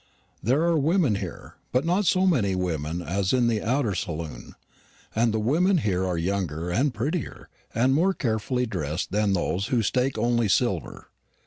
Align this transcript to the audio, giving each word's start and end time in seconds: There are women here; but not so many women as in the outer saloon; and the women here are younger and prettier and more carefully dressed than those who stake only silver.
There 0.41 0.63
are 0.63 0.79
women 0.79 1.13
here; 1.17 1.57
but 1.71 1.85
not 1.85 2.07
so 2.07 2.25
many 2.25 2.55
women 2.55 3.03
as 3.03 3.33
in 3.33 3.45
the 3.47 3.61
outer 3.61 3.93
saloon; 3.93 4.55
and 5.15 5.31
the 5.31 5.37
women 5.39 5.77
here 5.77 6.07
are 6.07 6.17
younger 6.17 6.71
and 6.71 6.91
prettier 6.91 7.49
and 7.75 7.93
more 7.93 8.15
carefully 8.15 8.65
dressed 8.65 9.11
than 9.11 9.33
those 9.33 9.67
who 9.67 9.83
stake 9.83 10.17
only 10.17 10.47
silver. 10.49 11.09